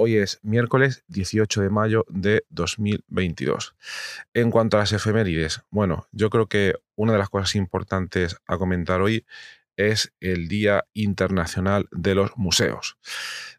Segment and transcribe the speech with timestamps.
[0.00, 3.74] Hoy es miércoles 18 de mayo de 2022.
[4.32, 8.58] En cuanto a las efemérides, bueno, yo creo que una de las cosas importantes a
[8.58, 9.26] comentar hoy
[9.76, 12.96] es el Día Internacional de los Museos.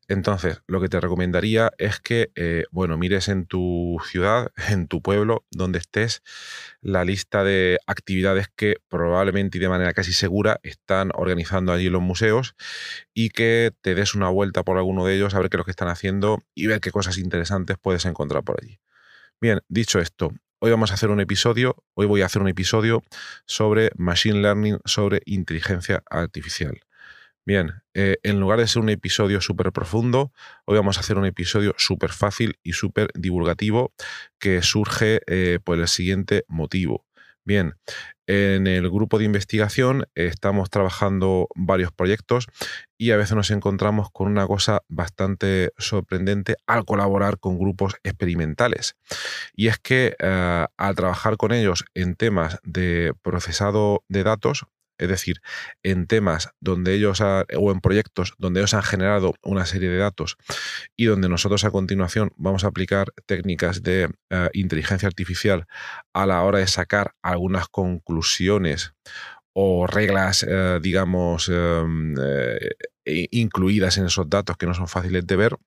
[0.10, 5.04] Entonces, lo que te recomendaría es que, eh, bueno, mires en tu ciudad, en tu
[5.04, 6.24] pueblo, donde estés,
[6.82, 12.02] la lista de actividades que probablemente y de manera casi segura están organizando allí los
[12.02, 12.56] museos
[13.14, 15.66] y que te des una vuelta por alguno de ellos a ver qué es lo
[15.66, 18.80] que están haciendo y ver qué cosas interesantes puedes encontrar por allí.
[19.40, 23.04] Bien, dicho esto, hoy vamos a hacer un episodio, hoy voy a hacer un episodio
[23.46, 26.80] sobre Machine Learning, sobre inteligencia artificial.
[27.50, 30.32] Bien, eh, en lugar de ser un episodio súper profundo,
[30.66, 33.92] hoy vamos a hacer un episodio súper fácil y súper divulgativo
[34.38, 37.08] que surge eh, por el siguiente motivo.
[37.44, 37.74] Bien,
[38.28, 42.46] en el grupo de investigación estamos trabajando varios proyectos
[43.00, 48.96] y a veces nos encontramos con una cosa bastante sorprendente al colaborar con grupos experimentales.
[49.56, 54.68] Y es que eh, al trabajar con ellos en temas de procesado de datos,
[55.00, 55.42] es decir,
[55.84, 60.38] en temas donde ellos o en proyectos donde ellos han generado una serie de datos
[60.96, 65.66] y donde nosotros a continuación vamos a aplicar técnicas de eh, inteligencia artificial
[66.14, 68.94] a la hora de sacar algunas conclusiones
[69.54, 75.36] o reglas, eh, digamos, em, eh, incluidas en esos datos que no son fáciles de
[75.36, 75.58] ver,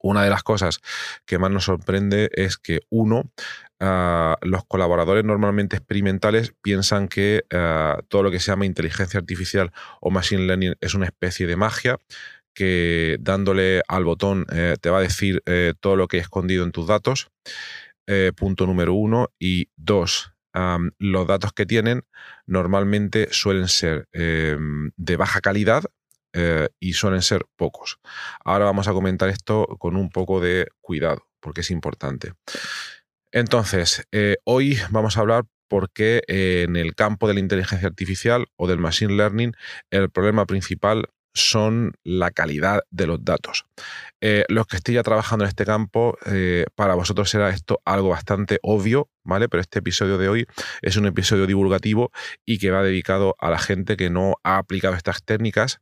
[0.00, 0.80] una de las cosas
[1.26, 3.30] que más nos sorprende es que uno,
[3.80, 9.72] ah, los colaboradores normalmente experimentales piensan que ah, todo lo que se llama inteligencia artificial
[10.00, 11.98] o machine learning es una especie de magia
[12.58, 16.64] que dándole al botón eh, te va a decir eh, todo lo que he escondido
[16.64, 17.30] en tus datos.
[18.08, 19.30] Eh, punto número uno.
[19.38, 20.32] Y dos,
[20.98, 22.02] los datos que tienen
[22.46, 25.84] normalmente suelen ser em, de baja calidad,
[26.40, 27.98] eh, y suelen ser pocos.
[28.44, 32.34] Ahora vamos a comentar esto con un poco de cuidado, porque es importante.
[33.32, 38.68] Entonces, eh, hoy vamos a hablar porque en el campo de la inteligencia artificial o
[38.68, 39.52] del machine learning,
[39.90, 43.66] el problema principal son la calidad de los datos.
[44.20, 48.08] Eh, los que estéis ya trabajando en este campo, eh, para vosotros será esto algo
[48.08, 49.48] bastante obvio, ¿vale?
[49.48, 50.46] Pero este episodio de hoy
[50.82, 52.10] es un episodio divulgativo
[52.44, 55.80] y que va dedicado a la gente que no ha aplicado estas técnicas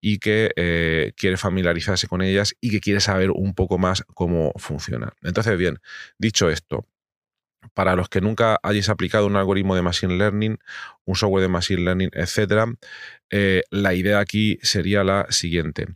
[0.00, 4.52] y que eh, quiere familiarizarse con ellas y que quiere saber un poco más cómo
[4.56, 5.10] funcionan.
[5.22, 5.78] Entonces, bien,
[6.18, 6.86] dicho esto,
[7.74, 10.58] para los que nunca hayáis aplicado un algoritmo de Machine Learning,
[11.04, 12.76] un software de Machine Learning, etc.,
[13.30, 15.86] eh, la idea aquí sería la siguiente.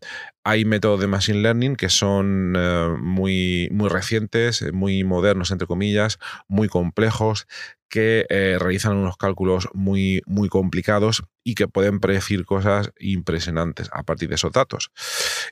[0.42, 6.18] Hay métodos de Machine Learning que son eh, muy, muy recientes, muy modernos, entre comillas,
[6.48, 7.46] muy complejos,
[7.90, 14.04] que eh, realizan unos cálculos muy, muy complicados y que pueden predecir cosas impresionantes a
[14.04, 14.92] partir de esos datos.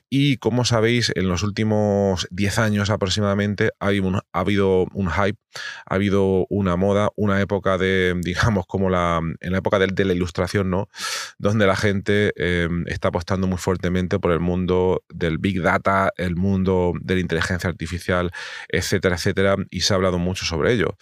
[0.09, 5.37] Y como sabéis, en los últimos 10 años aproximadamente ha habido, un, hype,
[5.85, 10.13] ha habido una moda, una época de, digamos, como la, en la época de, la
[10.13, 10.87] ilustración, ¿no?
[11.37, 16.35] Donde la gente em, está apostando muy fuertemente por el mundo del Big Data, el
[16.35, 18.31] mundo de la inteligencia artificial,
[18.69, 20.97] etcétera, etcétera, y se ha hablado mucho sobre ello.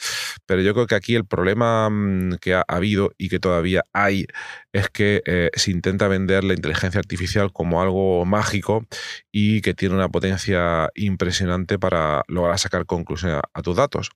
[0.46, 4.26] Pero yo creo que aquí el problema mm, que ha habido y que todavía hay
[4.74, 8.86] es que eh, se intenta vender la inteligencia artificial como algo mágico
[9.32, 14.10] y que tiene una potencia impresionante para lograr sacar conclusiones a, tus datos.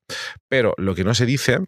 [0.49, 1.59] Pero lo que no se dice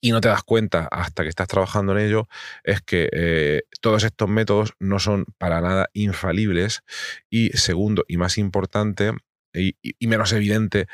[0.00, 2.28] y no te das cuenta hasta que estás trabajando en ello,
[2.64, 6.82] es que eh, todos estos métodos no son para nada infalibles
[7.28, 9.12] y segundo y más importante
[9.52, 9.74] y,
[10.06, 10.86] menos evidente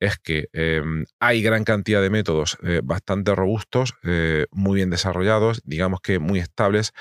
[0.00, 5.60] es que em, hay gran cantidad de métodos eh, bastante robustos, eh, muy bien desarrollados,
[5.64, 6.92] digamos que muy estables,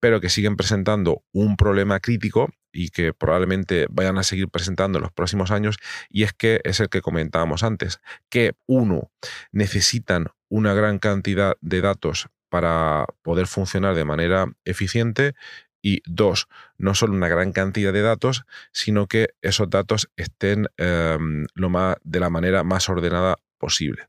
[0.00, 5.02] pero que siguen presentando un problema crítico y que probablemente vayan a seguir presentando en
[5.02, 5.76] los próximos años,
[6.10, 9.10] y es que es el que comentábamos antes, que uno,
[9.52, 15.34] necesitan una gran cantidad de datos para poder funcionar de manera eficiente
[15.82, 21.46] y dos, no solo una gran cantidad de datos, sino que esos datos estén em,
[21.54, 24.06] lo más, de la manera más ordenada posible.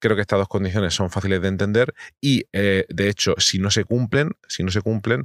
[0.00, 3.70] Creo que estas dos condiciones son fáciles de entender y, eh, de hecho, si no
[3.70, 5.24] se cumplen, si no se cumplen,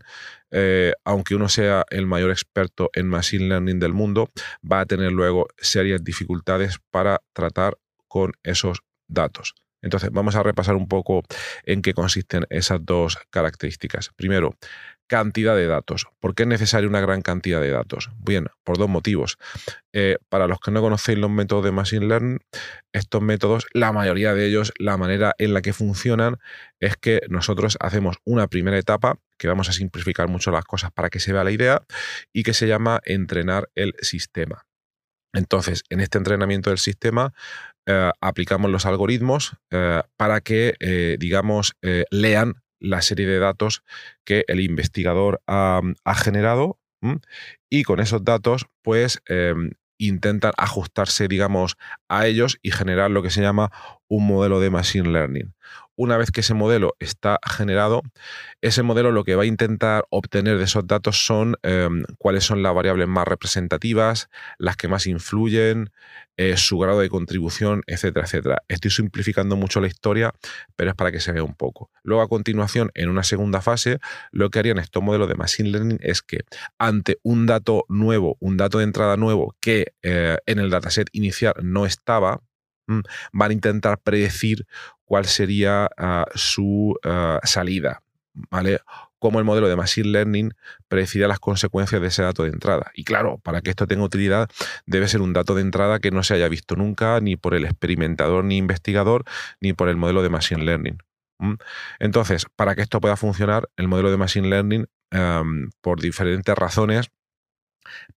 [0.49, 4.31] eh, aunque uno sea el mayor experto en machine learning del mundo,
[4.69, 7.77] va a tener luego serias dificultades para tratar
[8.07, 9.53] con esos datos.
[9.83, 11.23] Entonces, vamos a repasar un poco
[11.63, 14.11] en qué consisten esas dos características.
[14.15, 14.55] Primero,
[15.13, 16.07] cantidad de datos.
[16.19, 18.09] ¿Por qué es necesaria una gran cantidad de datos?
[18.17, 19.37] Bien, por dos motivos.
[19.93, 22.39] Eh, para los que no conocéis los métodos de Machine Learning,
[22.93, 26.37] estos métodos, la mayoría de ellos, la manera en la que funcionan
[26.79, 31.11] es que nosotros hacemos una primera etapa, que vamos a simplificar mucho las cosas para
[31.11, 31.83] que se vea la idea,
[32.33, 34.65] y que se llama entrenar el sistema.
[35.31, 37.35] Entonces, en este entrenamiento del sistema,
[37.85, 40.73] eh, aplicamos los algoritmos eh, para que,
[41.19, 41.73] digamos,
[42.09, 43.83] lean la serie de datos
[44.25, 45.81] que el investigador ha,
[46.15, 46.79] generado
[47.69, 51.77] y con esos datos pues em, intentan ajustarse digamos
[52.07, 53.71] a ellos y generar lo que se llama
[54.13, 55.55] un modelo de machine learning.
[55.95, 58.03] Una vez que ese modelo está generado,
[58.61, 62.61] ese modelo lo que va a intentar obtener de esos datos son em, cuáles son
[62.61, 64.29] las variables más representativas,
[64.59, 65.91] las que más influyen,
[66.37, 68.63] eh, su grado de contribución, etcétera, etcétera.
[68.67, 70.33] Estoy simplificando mucho la historia,
[70.75, 71.89] pero es para que se vea un poco.
[72.03, 73.99] Luego, a continuación, en una segunda fase,
[74.31, 76.41] lo que harían estos modelos de Machine Learning es que
[76.77, 81.53] ante un dato nuevo, un dato de entrada nuevo que eh, en el dataset inicial
[81.61, 82.41] no estaba,
[82.87, 84.65] van a intentar predecir
[85.05, 88.01] cuál sería ah, su ah, salida,
[88.33, 88.79] ¿vale?
[89.19, 90.53] Cómo el modelo de Machine Learning
[90.87, 92.91] predecirá las consecuencias de ese dato de entrada.
[92.93, 94.49] Y claro, para que esto tenga utilidad,
[94.85, 97.65] debe ser un dato de entrada que no se haya visto nunca ni por el
[97.65, 99.23] experimentador ni investigador,
[99.61, 100.97] ni por el modelo de Machine Learning.
[101.99, 104.87] Entonces, para que esto pueda funcionar, el modelo de Machine Learning,
[105.81, 107.11] por diferentes razones,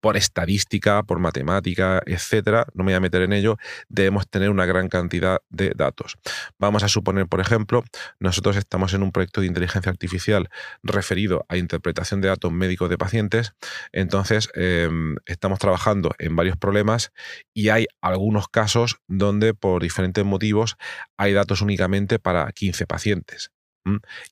[0.01, 3.59] por estadística, por matemática, etcétera, no me voy a meter en ello,
[3.89, 6.17] debemos tener una gran cantidad de datos.
[6.59, 7.85] Vamos a suponer, por ejemplo,
[8.21, 10.49] nosotros estamos en un proyecto de inteligencia artificial
[10.83, 13.53] referido a interpretación de datos médicos de pacientes,
[13.93, 17.13] entonces em, estamos trabajando en varios problemas
[17.55, 20.77] y hay algunos casos donde por diferentes motivos
[21.17, 23.51] hay datos únicamente para 15 pacientes.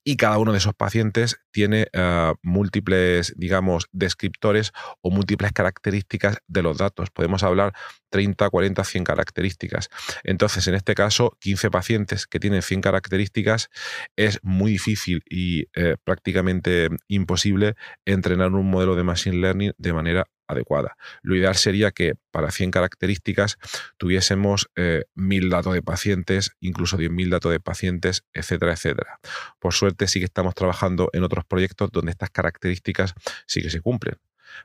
[0.03, 6.62] Y cada uno de esos pacientes tiene ah, múltiples, digamos, descriptores o múltiples características de
[6.62, 7.11] los datos.
[7.11, 7.73] Podemos hablar
[8.11, 9.89] 30, 40, 100 características.
[10.23, 13.71] Entonces, en este caso, 15 pacientes que tienen 100 características,
[14.17, 17.75] es muy difícil y eh, prácticamente imposible
[18.05, 20.96] entrenar un modelo de Machine Learning de manera adecuada.
[21.23, 23.58] Lo ideal sería que para 100 características
[23.96, 29.20] tuviésemos eh, 1000 datos de pacientes, incluso 10.000 datos de pacientes, etcétera, etcétera.
[29.58, 33.14] Por suerte sí que estamos trabajando en otros proyectos donde estas características
[33.46, 34.17] sí que se cumplen.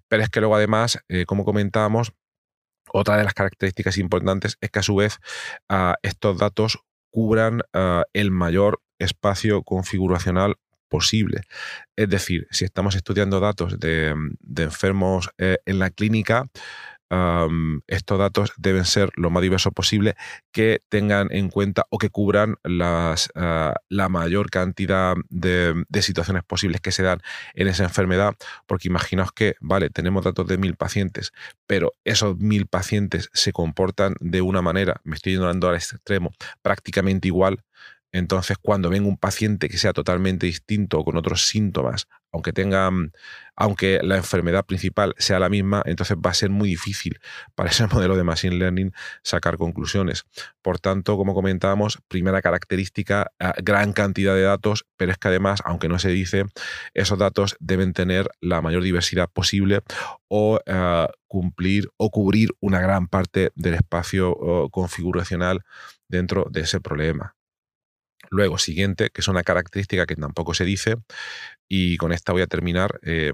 [0.07, 2.13] Pero es que luego además, eh, como comentábamos,
[2.91, 5.19] otra de las características importantes es que a su vez
[5.67, 6.79] ah, estos datos
[7.11, 10.55] cubran ah, el mayor espacio configuracional
[10.89, 11.41] posible.
[11.95, 14.15] Es decir, si estamos estudiando datos de,
[14.57, 16.49] enfermos eh, en la clínica,
[17.87, 20.15] estos datos deben ser lo más diversos posible,
[20.51, 26.81] que tengan en cuenta o que cubran ah, la mayor cantidad de, de, situaciones posibles
[26.81, 27.19] que se dan
[27.55, 28.35] en esa enfermedad,
[28.67, 31.31] porque imaginaos que, vale, tenemos datos de mil pacientes,
[31.65, 37.27] pero esos mil pacientes se comportan de una manera, me estoy yendo al extremo, prácticamente
[37.27, 37.63] igual
[38.11, 42.89] entonces, cuando venga un paciente que sea totalmente distinto o con otros síntomas, aunque tenga,
[42.89, 43.11] mm,
[43.55, 47.19] aunque la enfermedad principal sea la misma, entonces va a ser muy difícil
[47.55, 50.25] para ese modelo de Machine Learning sacar conclusiones.
[50.61, 55.61] Por tanto, como comentábamos, primera característica, ah, gran cantidad de datos, pero es que además,
[55.65, 56.45] aunque no se dice,
[56.95, 59.81] esos datos deben tener la mayor diversidad posible
[60.27, 64.35] o ah, cumplir o cubrir una gran parte del espacio
[64.71, 65.61] configuracional
[66.07, 67.35] dentro de ese problema.
[68.31, 70.95] Luego, siguiente, que es una característica que tampoco se dice,
[71.67, 72.99] y con esta voy a terminar.
[73.03, 73.33] Eh,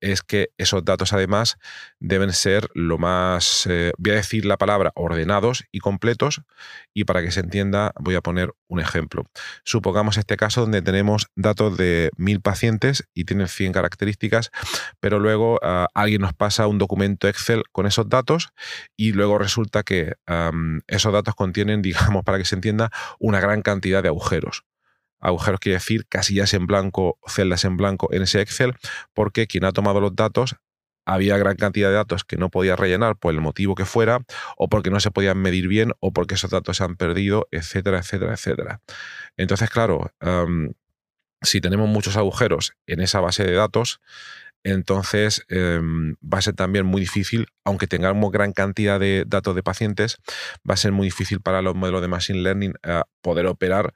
[0.00, 1.58] es que esos datos además
[2.00, 6.42] deben ser lo más, eh, voy a decir la palabra, ordenados y completos.
[6.94, 9.24] Y para que se entienda, voy a poner un ejemplo.
[9.64, 14.50] Supongamos este caso donde tenemos datos de mil pacientes y tienen 100 características,
[15.00, 18.50] pero luego ah, alguien nos pasa un documento Excel con esos datos
[18.96, 20.14] y luego resulta que
[20.86, 24.64] esos datos contienen, digamos, para que se entienda, una gran cantidad de agujeros.
[25.20, 28.74] Agujeros quiere decir casillas en blanco, celdas en blanco en ese Excel,
[29.14, 30.56] porque quien ha tomado los datos
[31.06, 34.24] había gran cantidad de datos que no podía rellenar por el motivo que fuera,
[34.56, 38.00] o porque no se podían medir bien, o porque esos datos se han perdido, etcétera,
[38.00, 38.80] etcétera, etcétera.
[39.36, 40.10] Entonces, claro,
[41.42, 44.00] si tenemos muchos agujeros en esa base de datos,
[44.64, 49.62] entonces em, va a ser también muy difícil, aunque tengamos gran cantidad de datos de
[49.62, 50.18] pacientes,
[50.68, 53.94] va a ser muy difícil para los modelos de Machine Learning eh, poder operar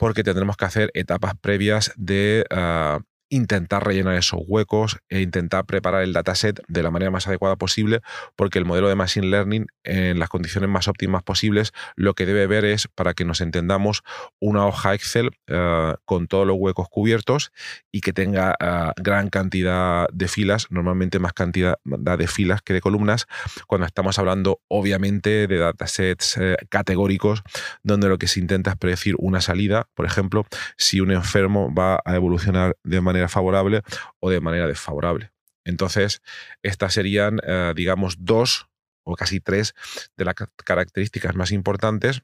[0.00, 6.02] porque tendremos que hacer etapas previas de ah, intentar rellenar esos huecos e intentar preparar
[6.02, 8.00] el dataset de la manera más adecuada posible,
[8.36, 12.46] porque el modelo de Machine Learning, en las condiciones más óptimas posibles, lo que debe
[12.46, 14.02] ver es, para que nos entendamos,
[14.40, 17.52] una hoja Excel eh, con todos los huecos cubiertos
[17.92, 22.80] y que tenga eh, gran cantidad de filas, normalmente más cantidad de filas que de
[22.80, 23.26] columnas,
[23.66, 27.42] cuando estamos hablando obviamente de datasets eh, categóricos,
[27.84, 30.44] donde lo que se intenta es predecir una salida, por ejemplo,
[30.76, 33.82] si un enfermo va a evolucionar de manera favorable
[34.18, 35.32] o de manera desfavorable.
[35.64, 36.22] Entonces,
[36.62, 38.68] estas serían, eh, digamos, dos
[39.04, 39.74] o casi tres
[40.16, 40.34] de las
[40.64, 42.22] características más importantes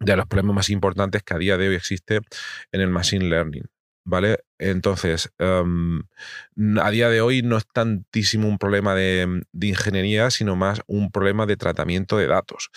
[0.00, 2.20] de los problemas más importantes que a día de hoy existe
[2.72, 3.64] en el Machine Learning.
[4.06, 4.40] ¿Vale?
[4.58, 6.02] Entonces, em,
[6.80, 11.46] a día de hoy no es tantísimo un problema de, ingeniería, sino más un problema
[11.46, 12.70] de tratamiento de datos.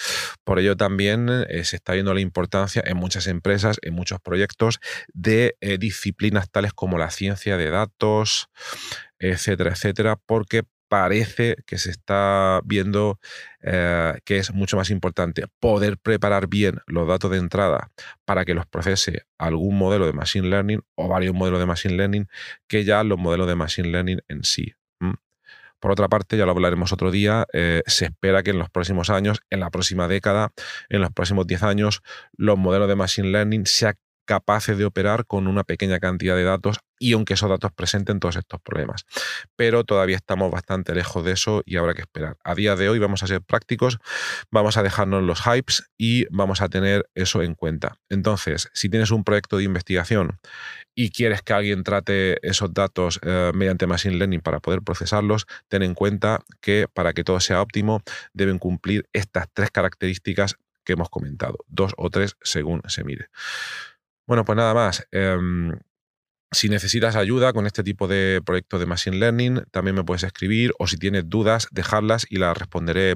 [0.46, 4.80] Por ello también eh, se está viendo la importancia en muchas empresas, en muchos proyectos,
[5.14, 8.50] de eh, disciplinas tales como la ciencia de datos,
[9.20, 13.20] etcétera, etcétera, porque parece que se está viendo
[13.62, 17.92] eh, que es mucho más importante poder preparar bien los datos de entrada
[18.26, 22.28] para que los procese algún modelo de Machine Learning o varios modelos de Machine Learning
[22.68, 24.74] que ya los modelos de Machine Learning en sí.
[25.80, 29.12] Por otra parte, ya lo hablaremos otro día, eh, se espera que en los próximos
[29.12, 30.52] años, en la próxima década,
[30.90, 32.02] en los próximos 10 años,
[32.36, 33.96] los modelos de Machine Learning sean
[34.28, 38.36] capaces de operar con una pequeña cantidad de datos y aunque esos datos presenten todos
[38.36, 39.06] estos problemas.
[39.56, 42.38] Pero todavía estamos bastante lejos de eso y habrá que esperar.
[42.44, 44.00] A día de hoy vamos a ser prácticos,
[44.52, 47.98] vamos a dejarnos los hypes y vamos a tener eso en cuenta.
[48.10, 50.40] Entonces, si tienes un proyecto de investigación
[50.94, 55.84] y quieres que alguien trate esos datos eh, mediante Machine Learning para poder procesarlos, ten
[55.84, 58.02] en cuenta que para que todo sea óptimo
[58.34, 63.30] deben cumplir estas tres características que hemos comentado, dos o tres según se mire.
[64.28, 65.08] Bueno, pues nada más.
[65.12, 65.72] Em,
[66.52, 70.74] si necesitas ayuda con este tipo de proyecto de Machine Learning, también me puedes escribir
[70.80, 73.16] o si tienes dudas, dejarlas y las responderé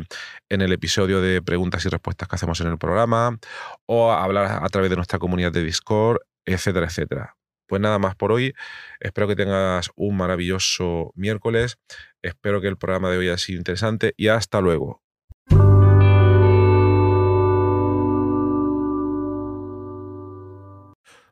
[0.49, 3.37] en el episodio de preguntas y respuestas que hacemos en el programa
[3.85, 7.37] o hablar a través de nuestra comunidad de Discord, etcétera, etcétera.
[7.67, 8.53] Pues nada más por hoy.
[8.99, 11.77] Espero que tengas un maravilloso miércoles.
[12.21, 15.01] Espero que el programa de hoy haya sido interesante y hasta luego.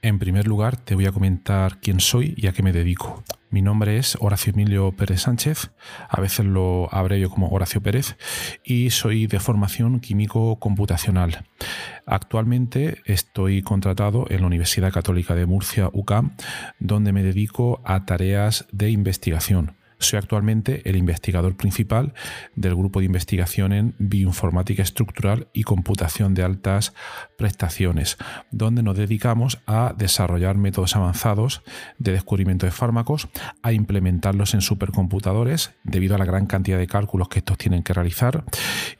[0.00, 3.24] En primer lugar, te voy a comentar quién soy y a qué me dedico.
[3.50, 5.72] Mi nombre es Horacio Emilio Pérez Sánchez,
[6.08, 8.16] a veces lo abrevio como Horacio Pérez,
[8.62, 11.46] y soy de formación químico computacional.
[12.06, 16.36] Actualmente estoy contratado en la Universidad Católica de Murcia, UCAM,
[16.78, 22.14] donde me dedico a tareas de investigación soy actualmente el investigador principal
[22.54, 26.94] del grupo de investigación en bioinformática estructural y computación de altas
[27.36, 28.16] prestaciones,
[28.50, 31.62] donde nos dedicamos a desarrollar métodos avanzados
[31.98, 33.28] de descubrimiento de fármacos,
[33.62, 37.94] a implementarlos en supercomputadores debido a la gran cantidad de cálculos que estos tienen que
[37.94, 38.44] realizar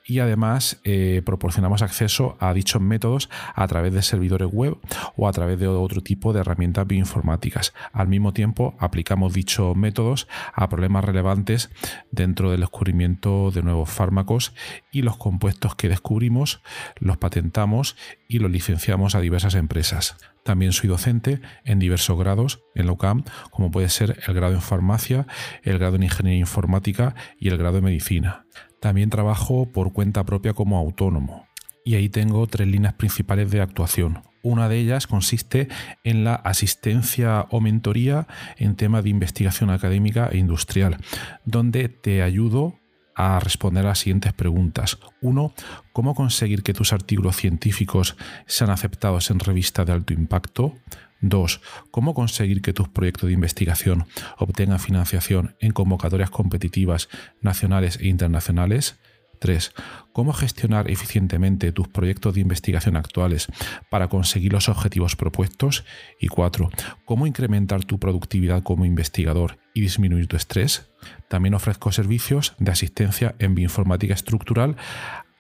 [0.09, 4.79] y además eh, proporcionamos acceso a dichos métodos a través de servidores web
[5.17, 7.75] o a través de otro tipo de herramientas bioinformáticas.
[7.93, 11.71] Al mismo tiempo aplicamos dichos métodos a problemas relevantes
[12.11, 14.55] dentro del descubrimiento de nuevos fármacos
[14.91, 16.63] y los compuestos que descubrimos
[16.97, 17.95] los patentamos
[18.29, 20.17] y los licenciamos a diversas empresas.
[20.43, 24.63] También soy docente en diversos grados en la UCAM, como puede ser el grado en
[24.63, 25.27] farmacia,
[25.63, 28.47] el grado en ingeniería informática y el grado en medicina.
[28.81, 31.47] También trabajo por cuenta propia como autónomo.
[31.85, 34.23] Y ahí tengo tres líneas principales de actuación.
[34.43, 35.69] Una de ellas consiste
[36.05, 40.99] en la asistencia o mentoría en temas de investigación académica e industrial,
[41.45, 42.79] donde te ayudo
[43.19, 44.99] a responder a las siguientes preguntas.
[45.21, 45.53] Uno,
[45.93, 48.17] ¿cómo conseguir que tus artículos científicos
[48.47, 50.75] sean aceptados en revistas de alto impacto?
[51.21, 51.61] 2.
[51.91, 54.07] ¿Cómo conseguir que tus proyectos de investigación
[54.39, 57.09] obtengan financiación en convocatorias competitivas
[57.41, 58.99] nacionales e internacionales?
[59.39, 59.73] 3.
[60.13, 63.47] ¿Cómo gestionar eficientemente tus proyectos de investigación actuales
[63.91, 65.85] para conseguir los objetivos propuestos?
[66.21, 66.71] Y 4.
[67.05, 70.91] ¿Cómo incrementar tu productividad como investigador y disminuir tu estrés?
[71.29, 74.77] También ofrezco servicios de asistencia en bioinformática estructural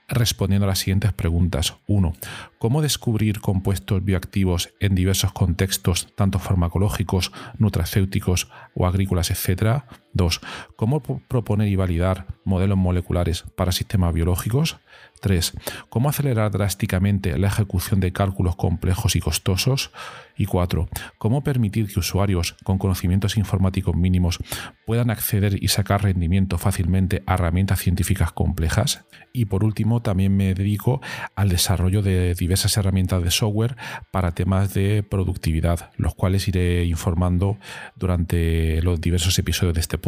[0.08, 1.76] respondiendo a las siguientes preguntas.
[1.86, 2.14] 1.
[2.58, 9.86] ¿Cómo descubrir compuestos bioactivos en diversos contextos, tanto farmacológicos, nutracéuticos o agrícolas, etcétera?
[10.18, 10.40] 2.
[10.76, 14.76] ¿Cómo proponer y validar modelos moleculares para sistemas biológicos?
[15.20, 15.54] 3.
[15.88, 19.90] ¿Cómo acelerar drásticamente la ejecución de cálculos complejos y costosos?
[20.36, 20.88] Y 4.
[21.18, 24.38] ¿Cómo permitir que usuarios con conocimientos informáticos mínimos
[24.86, 29.04] puedan acceder y sacar rendimiento fácilmente a herramientas científicas complejas?
[29.32, 31.00] Y por último, también me dedico
[31.34, 33.76] al desarrollo de diversas herramientas de software
[34.12, 37.58] para temas de productividad, los cuales iré informando
[37.96, 40.07] durante los diversos episodios de este podcast.